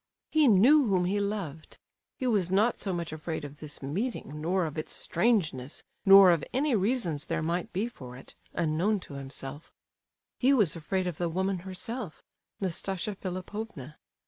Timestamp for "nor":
4.41-4.65, 6.07-6.31